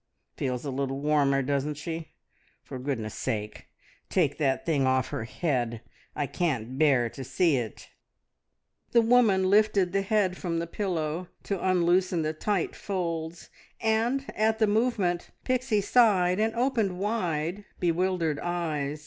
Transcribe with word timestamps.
"Feels 0.35 0.65
a 0.65 0.71
little 0.71 0.99
warmer, 0.99 1.43
doesn't 1.43 1.75
she? 1.75 2.15
For 2.63 2.79
goodness' 2.79 3.13
sake, 3.13 3.67
take 4.09 4.39
that 4.39 4.65
thing 4.65 4.87
off 4.87 5.09
her 5.09 5.25
head, 5.25 5.81
I 6.15 6.25
can't 6.25 6.79
bear 6.79 7.07
to 7.11 7.23
see 7.23 7.57
it." 7.57 7.87
The 8.93 9.01
woman 9.03 9.47
lifted 9.47 9.91
the 9.93 10.01
head 10.01 10.37
from 10.37 10.57
the 10.57 10.65
pillow 10.65 11.27
to 11.43 11.63
unloosen 11.63 12.23
the 12.23 12.33
tight 12.33 12.75
folds, 12.75 13.51
and 13.79 14.25
at 14.35 14.57
the 14.57 14.65
movement 14.65 15.29
Pixie 15.43 15.81
sighed, 15.81 16.39
and 16.39 16.55
opened 16.55 16.97
wide, 16.97 17.65
bewildered 17.79 18.39
eyes. 18.39 18.99